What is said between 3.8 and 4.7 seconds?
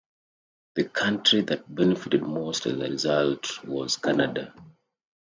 Canada.